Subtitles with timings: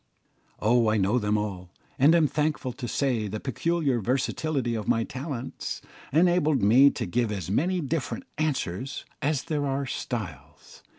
[0.59, 1.69] Oh, I know them all,
[1.99, 5.79] and am thankful to say the peculiar versatility of my talents
[6.11, 10.81] enabled me to give as many different answers as there are styles.